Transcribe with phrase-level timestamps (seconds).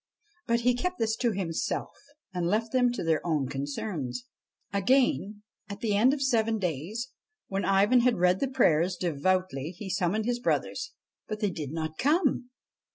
[0.47, 1.91] But he kept this to himself,
[2.33, 4.25] and left them to their own concerns.
[4.73, 7.09] Again, at the end of seven days,
[7.49, 10.25] when Ivan had read the prayers 66 IVAN AND THE CHESTNUT HORSE devoutly, he summoned
[10.25, 10.91] his brothers.
[11.27, 12.49] But they did not come.